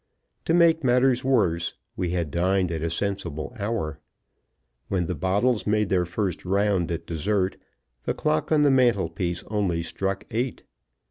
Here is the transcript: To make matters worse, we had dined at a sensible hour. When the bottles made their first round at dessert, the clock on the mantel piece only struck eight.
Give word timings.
To 0.45 0.55
make 0.55 0.83
matters 0.83 1.23
worse, 1.23 1.75
we 1.95 2.09
had 2.09 2.31
dined 2.31 2.71
at 2.71 2.81
a 2.81 2.89
sensible 2.89 3.55
hour. 3.59 3.99
When 4.87 5.05
the 5.05 5.13
bottles 5.13 5.67
made 5.67 5.89
their 5.89 6.05
first 6.05 6.43
round 6.43 6.91
at 6.91 7.05
dessert, 7.05 7.55
the 8.05 8.15
clock 8.15 8.51
on 8.51 8.63
the 8.63 8.71
mantel 8.71 9.09
piece 9.09 9.43
only 9.43 9.83
struck 9.83 10.23
eight. 10.31 10.63